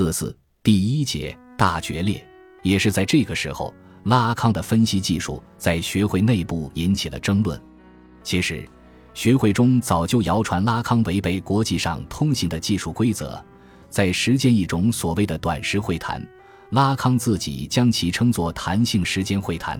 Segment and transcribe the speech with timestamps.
[0.00, 2.26] 四四第一节大决裂，
[2.62, 7.60] 也是在这个时候，拉康的分析技术在学会内部引起了争论。
[8.22, 8.66] 其实，
[9.12, 13.38] 学会中早就谣传拉康违背国际上通行的技术规则，
[13.90, 16.26] 在实践一种所谓的短时会谈。
[16.70, 19.78] 拉康自己将其称作弹性时间会谈。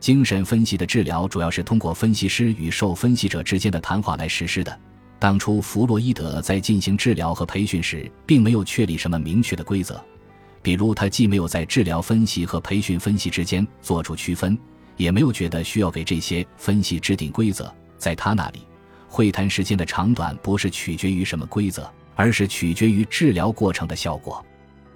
[0.00, 4.80] 精神分析的治疗主要是通过分析师与受分析者之间的谈话来实施的。
[5.24, 9.98] 当初弗洛伊德在进行治疗和培训时，并没有确立什么明确的规则，
[10.60, 14.58] 比如他既没有在治疗分析和培训分析之间做出区分，
[14.98, 17.74] 也没有觉得需要给这些分析制定规则。
[17.96, 18.66] 在他那里，
[19.08, 24.44] 会谈时间的长短不是取决于什么规则，而是取决于治疗过程的效果。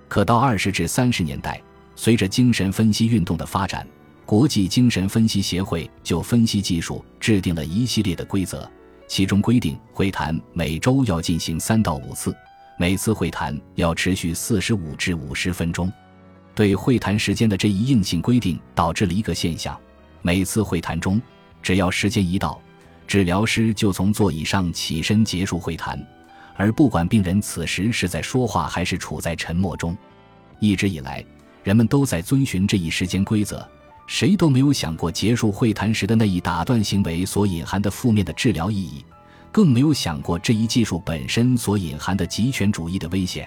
[0.08, 1.58] 可到二十至三十年代，
[1.96, 3.88] 随着精神分析运动的发展，
[4.26, 8.70] 国际精神分析协会就分析技术制定了一系列的规则。
[9.08, 12.36] 其中规定，会谈每周要进行三到五次，
[12.78, 15.90] 每次会谈要持续四十五至五十分钟。
[16.54, 19.78] 对会谈时间的这一硬性规定，导致了一个现象：
[20.20, 21.20] 每次会谈中，
[21.62, 22.60] 只要时间一到，
[23.06, 25.98] 治疗师就从座椅上起身结束会谈，
[26.54, 29.96] 而不管病人此时是在说话还是处在沉默中。
[30.60, 31.24] 一直以来，
[31.62, 33.66] 人们都在遵循这一时间规则。
[34.08, 39.04] 谁都没有想过结束会谈时的那一打断行为所隐含的负面的治疗意义，
[39.52, 43.46] 更没有想过这一技术本身所隐含的极权主义的危险，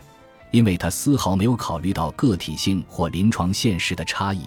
[0.51, 4.41] 因为他丝毫没有考虑到个体性或临床现实的差异。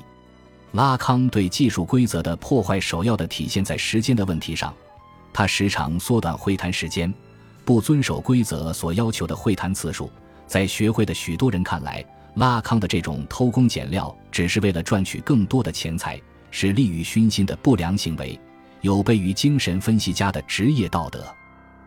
[0.70, 4.72] 拉康对技术规则的破坏首要的体现在时间的问题上，
[5.32, 7.12] 他时常缩短会谈时间，
[7.64, 10.08] 不遵守规则所要求的会谈次数。
[10.46, 12.04] 在学会的许多人看来。
[12.34, 18.38] 拉康的这种偷工减料，只是为了赚取更多的钱财，是利欲熏心的不良行为，
[18.80, 21.24] 有悖于精神分析家的职业道德。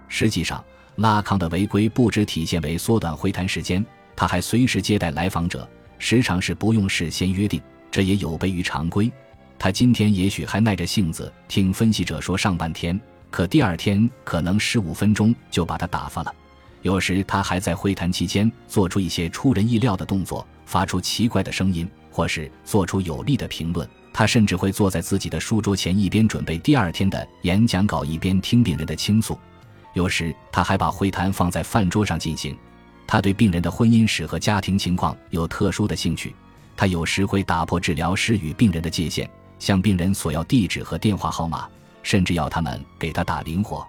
[0.08, 0.64] 实际上，
[0.96, 7.62] 拉康的违规不只体现为缩短会谈时间，他还随时接待来访者，时常是不用事先约定，
[7.92, 9.12] 这也有悖于常规。
[9.60, 12.98] 他今天也许还耐着性子听分析者说上半天，
[13.30, 16.34] 可第二天可能十五分钟就把他打发了。
[16.88, 23.86] 有时他还在会谈期间做出一些出人意料的动作，发出奇怪的声音，或是做出有力的评论。
[24.14, 29.38] 他甚至会坐在自己的书桌前，一边准备第二天的演讲稿，一边听病人的倾诉。
[29.96, 32.58] 有时他还把会谈放在饭桌上进行。
[33.06, 36.34] 他对病人的婚姻史和家庭情况有特殊的兴趣。
[36.78, 41.68] 他有时会打破治疗师与病人的界限，向病人索要地址和电话号码，
[42.02, 43.86] 甚至要他们给他打零活。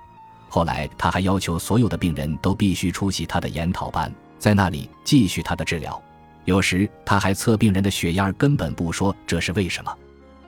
[0.49, 6.03] 后来，他还要求所有的病人都必须出席他的研讨班，在那里继续他的治疗。
[6.45, 9.95] 有时，他还测病人的血压，根本不说这是为什么。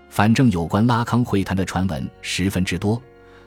[0.08, 3.00] 反正有关拉康会谈的传闻十分之多。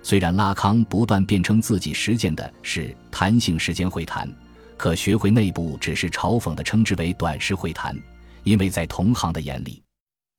[0.03, 4.29] 虽然拉康不断辩称自己实践的是弹性时间会谈，
[4.77, 7.97] 可学会内部只是嘲讽地称之为短时会谈，
[8.43, 9.81] 因为在同行的眼里，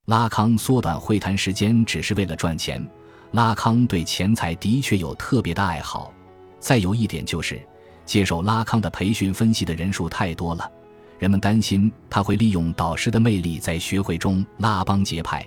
[0.06, 2.86] 拉康缩短会谈时间只是为了赚钱。
[3.34, 6.15] 拉康对钱财的确有特别的爱好，
[6.61, 7.61] 再有一点就是，
[8.06, 10.71] 接受拉康的培训分析的人数太多了，
[11.19, 15.44] 人们担心他会利用导师的魅力在学会中拉帮结派，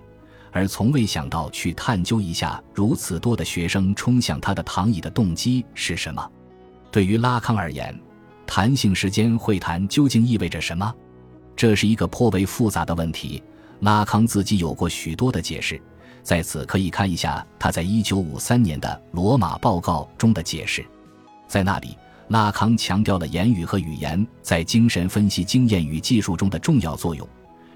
[0.51, 6.29] 而从未想到去探究一下如此多的学生冲向他的躺椅的动机是什么。
[6.91, 7.97] 对于拉康而言，
[8.45, 10.93] 弹性时间会谈究竟意味着什么？
[11.55, 13.41] 这是一个颇为复杂的问题。
[13.79, 15.81] 拉康自己有过许多的解释。
[16.23, 20.85] 在此可以看一下他在一九五三年的《罗马报告》中的解释，
[21.47, 21.97] 在那里，
[22.27, 27.25] 拉康强调了言语和语言在精神分析经验与技术中的重要作用，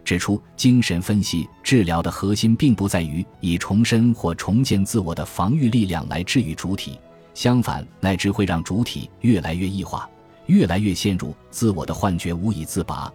[0.03, 6.99] 指出精神分析治疗的核心并不在于以重申或重建自我的防御力量来治愈主体，
[7.33, 10.09] 相反，乃至会让主体越来越异化，
[10.47, 13.09] 越来越陷入自我的幻觉，无以自拔，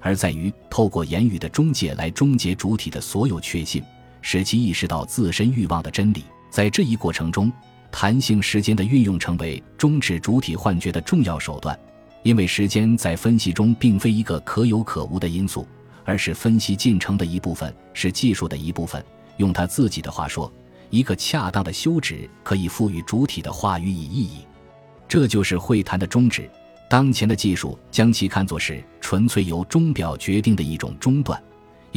[0.00, 3.82] 而在于透过言语的中介来终结主体的所有确信。
[4.20, 7.52] 使其意识到自身欲望的真理，在这一过程中，
[7.90, 11.78] 弹性时间的运用成为终止主体幻觉的重要手段。
[12.24, 15.66] 因为时间在分析中并非一个可有可无的因素，
[16.04, 19.02] 而是分析进程的一部分，是技术的一部分。
[19.36, 20.52] 用他自己的话说，
[20.90, 24.38] 一个恰当的休止可以赋予主体的话语以意义。
[25.06, 26.50] 这就是会谈的终止。
[26.90, 31.40] 当前的技术将其看作是纯粹由钟表决定的一种中断。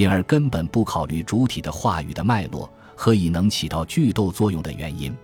[0.02, 5.16] 因而根本不考虑主体的话语的脉络和以能起到剧斗作用的原因。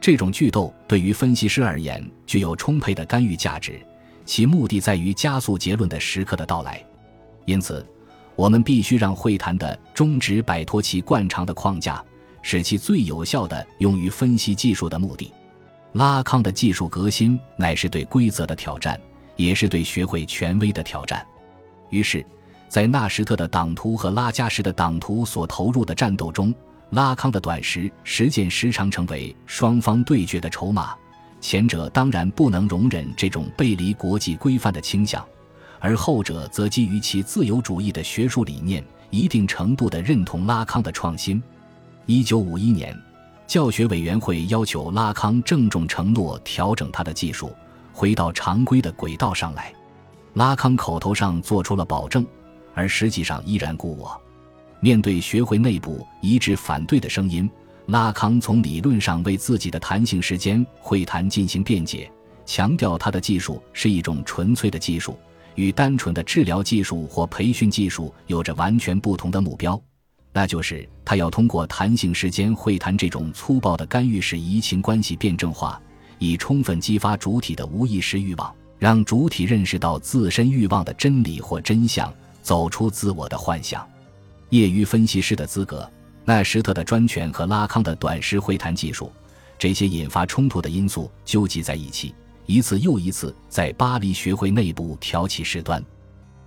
[0.00, 3.80] 这种剧斗对于分析师而言具有充沛的干预价值，
[4.24, 6.84] 其目的在于加速结论的时刻的到来。
[7.44, 7.86] 因此，
[8.34, 12.04] 我们必须让会谈的终止摆脱其惯常的框架，
[12.42, 15.32] 使其最有效地用于分析技术的目的。
[15.92, 19.00] 拉康的技术革新乃是对规则的挑战，
[19.36, 21.24] 也是对学会权威的挑战。
[21.90, 22.26] 于是，
[22.68, 26.54] 在纳什特的党徒和拉加什的党徒所投入的战斗中，
[26.90, 30.94] 拉康的短时实践时常成为双方对决的筹码。
[31.40, 35.24] 前者当然不能容忍这种背离国际规范的倾向，
[35.78, 41.42] 而后者则基于其自由主义的学术理念，一定程度地认同拉康的创新。
[42.06, 42.94] 一九五一年，
[43.46, 47.50] 教学委员会要求拉康郑重承诺调整他的技术，
[47.92, 49.72] 回到常规的轨道上来。
[50.34, 52.26] 拉康口头上做出了保证，
[52.78, 54.18] 而实际上依然故我。
[54.78, 57.50] 面对学会内部一致反对的声音。
[57.86, 62.08] 拉康从理论上为自己的弹性时间会谈进行辩解，
[62.46, 65.18] 强调他的技术是一种纯粹的技术，
[65.56, 69.80] 与单纯的治疗技术或培训技术有着完全不同的目标，
[70.34, 75.80] 那就是他要通过弹性时间会谈这种粗暴的干预式移情关系辩证化，
[76.18, 82.12] 以充分激发主体的无意识欲望，让主体认识到自身欲望的真理或真相，
[82.48, 83.86] 走出自我的幻想。
[84.48, 85.86] 业余分析师的资格。
[86.24, 89.12] 奈什特的专权和拉康的短时会谈技术，
[89.58, 92.14] 这些引发冲突的因素纠集在一起，
[92.46, 95.84] 一次又一次在巴黎学会内部挑起事端，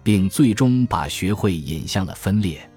[0.01, 2.68] 并最终把学会引向了分裂。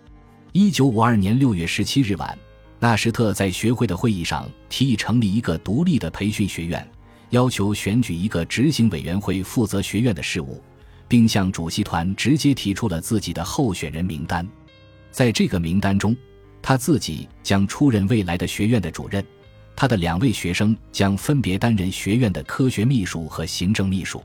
[0.52, 2.38] 一九五二年六月十七日晚，
[2.78, 6.86] 纳什特在学会的会议上提议成立一个独立的培训学院，
[7.30, 10.62] 要求选举一个执行委员会负责学院的事务，
[11.08, 14.46] 并向主席团直接提出了自己的候选人名单。
[15.10, 16.16] 在这个名单中。
[16.66, 19.22] 他自己将出任未来的学院的主任，
[19.76, 24.24] 他的两位学生将分别担任学院的科学秘书和行政秘书。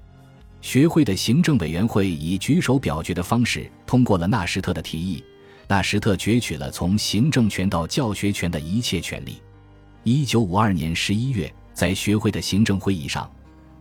[0.61, 5.21] 学会的行政委员会以举手表决的方式通过了纳什特的提议，
[5.67, 9.41] 纳什特攫取了从行政权到教学权的一切权利。
[10.05, 13.29] 一九五二年十一月，在学会的行政会议上，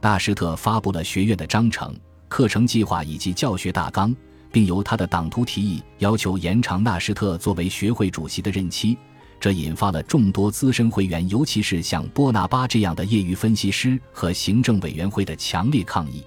[0.01, 1.97] 纳什特发布了学院的章程、
[2.29, 4.15] 课程计划以及教学大纲。
[4.51, 8.97] 并由他的党徒提议，要求延长纳什特作为学会主席的任期，
[9.39, 16.25] 这引发了众多资深会员，尤其是像波拿巴这样的业余分析师和行政委员会的强烈抗议。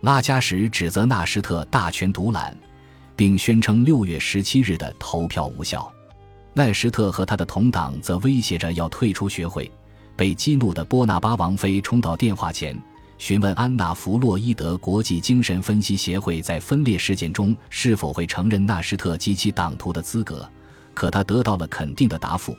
[0.00, 2.52] 拉加什指责纳什特大权独揽，
[3.14, 5.90] 并宣称六月十七日的投票无效。
[6.54, 9.70] 奈什特和他的同党则威胁着要退出学会。
[10.16, 12.76] 被激怒的波拿巴王妃冲到电话前。
[13.22, 20.44] 询问安娜·弗洛伊德国际精神分析协会在分裂事件中是否会承认纳什特及其党徒的资格，
[20.92, 22.52] 可他得到了肯定的答复。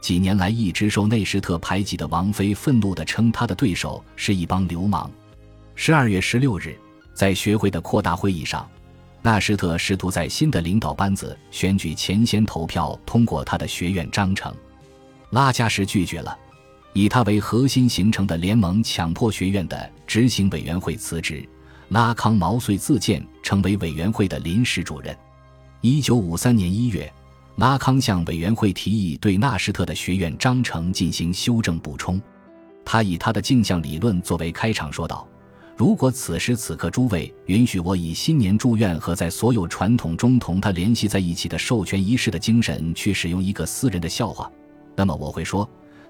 [0.00, 5.10] 几年来一直受内什特排挤的王菲愤怒地称他的对手是一帮流氓。
[5.74, 6.74] 十二月十六日，
[7.12, 8.66] 在学会的扩大会议上，
[9.20, 14.54] 纳什特试图在新的领导班子选举前先投票通过他的学院章程，
[15.32, 16.34] 拉加什拒绝了。
[16.94, 21.48] 以他为核心形成的联盟强迫学院的执行委员会辞职，
[21.90, 25.16] 拉康毛遂自荐成为委员会的临时主任。
[25.80, 27.12] 一九五三年一月，
[27.56, 32.20] 拉康向委员会提议对纳什特的学院章程进行修正补充。
[32.84, 35.28] 他以他的镜像理论作为开场说道
[35.76, 44.50] ：“如果此时此刻诸位允许我以新年祝愿和在所有传统中同他联系在一起的授权仪式的精神去使用一个私人的笑话，
[44.96, 45.68] 那么我会说。”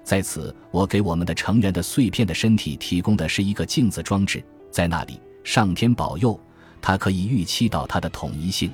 [0.09, 6.39] 在此，我给我们的成员的碎片的身体提供的是一个镜子装置，在那里，上天保佑，
[6.81, 8.71] 它可以预期到它的统一性。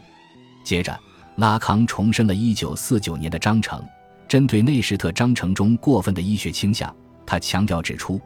[0.63, 0.97] 接着，
[1.35, 3.83] 拉康重申了1949年的章程，
[4.29, 6.95] 针对内什特章程中过分的医学倾向，
[7.25, 8.17] 他强调指出，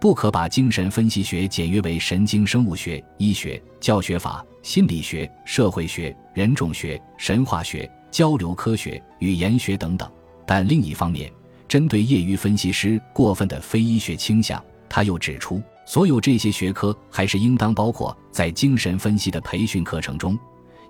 [0.00, 10.10] 不可把精神分析学简约为神经生物学、医学、教学法、心理学、社会学、人种学、神话学、交流科学、语言学等等。
[10.44, 11.30] 但另一方面，
[11.68, 20.38] 针对业余分析师过分的非医学倾向，他又指出，所有这些学科还是应当包括在精神分析的培训课程中，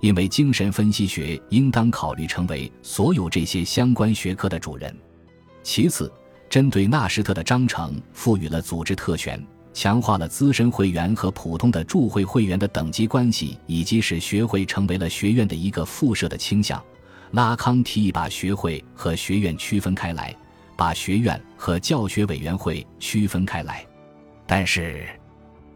[0.00, 4.94] 因为精神分析学应当考虑成为所有这些相关学科的主人。
[5.62, 6.12] 其次，
[6.48, 9.42] 针对纳什特的章程赋予了组织特权，
[9.72, 16.82] 强化了资深会员和普通的驻会会员的等级关系，以及使学会成为了学院的一个附设的倾向。
[17.32, 20.34] 拉康提议把学会和学院区分开来。
[20.76, 23.84] 把学院和教学委员会区分开来，
[24.46, 25.08] 但是，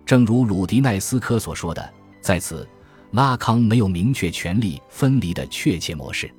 [0.04, 2.68] 正如鲁迪奈斯科所说的，在此，
[3.12, 6.30] 拉康没有明确权力分离的确切模式。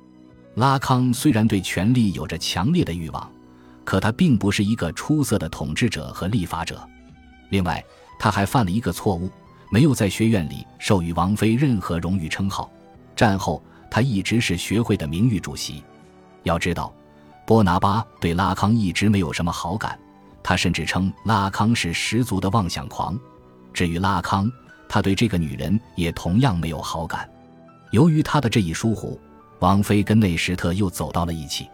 [0.54, 3.30] 拉康虽然对权力有着强烈的欲望，
[3.84, 6.86] 可他并不是一个出色的统治者和立法者。
[7.50, 7.84] 另外，
[8.18, 9.28] 他还犯了一个错误，
[9.70, 12.70] 没有在学院里授予王妃任何荣誉称号。
[13.16, 15.82] 战后，他一直是学会的名誉主席。
[16.44, 16.94] 要知道。
[17.46, 19.98] 波拿巴对拉康一直没有什么好感，
[20.42, 23.18] 他甚至称拉康是十足的妄想狂。
[23.72, 24.50] 至于拉康，
[24.88, 27.28] 他对这个女人也同样没有好感。
[27.90, 29.20] 由于他的这一疏忽，
[29.58, 31.68] 王菲跟内什特又走到了一起。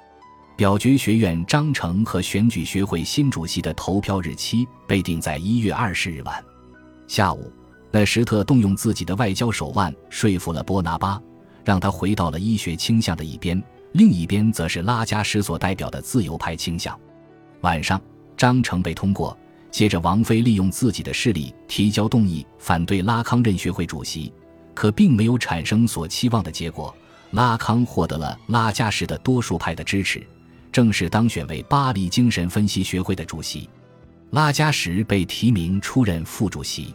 [0.56, 6.44] 表决学院章程和选举学会新主席的投票日期被定在一月二十日晚
[7.06, 7.52] 下午。
[7.92, 11.22] 内什特动用自己的外交手腕说服了波拿巴，
[11.64, 16.99] 让他回到了医学倾向的一边，另一边则是拉加什所代表的自由派倾向。
[17.62, 18.00] 晚上，
[18.37, 19.37] 章程被通过。
[19.71, 24.33] 接着，王妃利用自己的势力提交动议，反对拉康任学会主席，
[24.75, 26.95] 可并没有产生所期望的结果。
[27.33, 30.26] 拉康获得了拉加什的多数派的支持，
[30.73, 33.68] 正式当选为巴黎精神分析学会的主席。
[34.30, 36.95] 拉加什被提名出任副主席，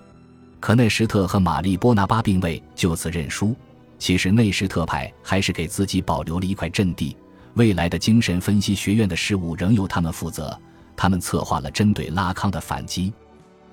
[0.60, 3.56] 可内什特和玛丽波拿巴并未就此认输。
[4.03, 7.15] 其实，内什特派还是给自己保留了一块阵地，
[7.53, 10.60] 未来的精神分析学院的事务仍由他们负责。
[10.93, 13.13] 他们策划了针对拉康的反击，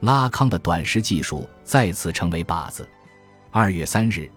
[0.02, 2.88] 拉康的短时技术再次成为靶子。
[3.50, 4.30] 二月三日，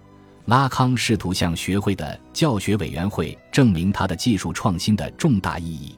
[0.46, 5.96] 拉康试图向学会的教学委员会证明他的技术创新的重大意义，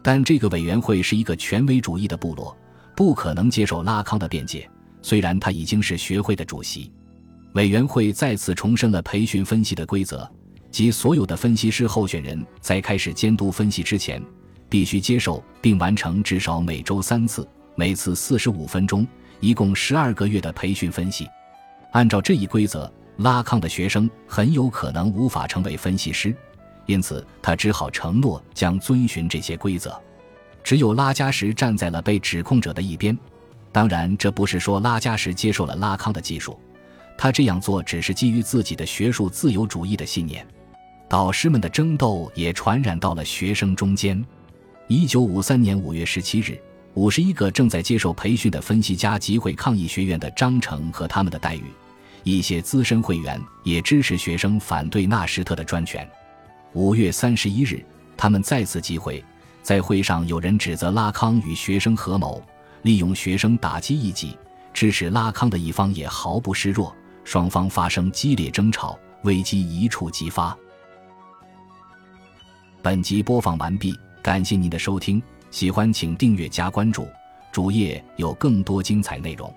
[0.00, 2.56] 但这个委员会是一个权威主义的部落，
[2.94, 4.70] 不可能接受拉康的辩解。
[5.02, 6.92] 虽然他已经是学会的主席，
[7.54, 10.28] 委员会再次重申了培训分析的规则，
[10.70, 14.22] 即所有的分析师候选人在开始监督分析之前。
[14.66, 19.06] 必须接受并完成至少每周三次、每次四十五分钟、
[19.38, 21.28] 一共十二个月的培训分析。
[21.92, 26.34] 按照这一规则，拉康的学生很有可能无法成为分析师，
[26.86, 29.96] 因此他只好承诺将遵循这些规则。
[30.64, 33.16] 只有拉加什站在了被指控者的一边。
[33.70, 36.58] 当然，这不是说拉加什接受了拉康的技术，
[37.16, 40.46] 他这样做只是基于自己的学术自由主义的信念。
[41.08, 44.22] 导师们的争斗也传染到了学生中间。
[44.88, 46.60] 一九五三年五月十七日，
[46.94, 51.64] 五十一个正在接受培训的分析家集会抗议学院的章程和他们的待遇。
[52.22, 56.08] 一些资深会员也支持学生反对纳什特的专权。
[56.72, 57.84] 五月三十一日，
[58.16, 59.22] 他们再次集会，
[59.62, 62.42] 在会上有人指责拉康与学生合谋，
[62.82, 64.36] 利用学生打击异己。
[64.72, 66.92] 支持拉康的一方也毫不示弱，
[67.24, 70.56] 双方发生激烈争吵，危机一触即发。
[72.82, 73.98] 本集播放完毕。
[74.22, 77.06] 感谢您的收听，喜欢请订阅加关注，
[77.52, 79.52] 主页有更多精彩内容。